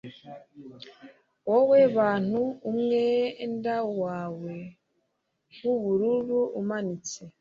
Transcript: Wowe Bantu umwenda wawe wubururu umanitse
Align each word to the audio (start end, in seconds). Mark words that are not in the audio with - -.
Wowe 1.49 1.79
Bantu 1.97 2.41
umwenda 2.69 3.75
wawe 4.01 4.53
wubururu 5.63 6.39
umanitse 6.59 7.17